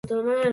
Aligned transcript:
Tomar. 0.07 0.49